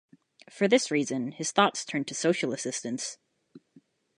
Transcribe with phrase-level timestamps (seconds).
[0.49, 3.19] For this reason, his thoughts turned to social assistance.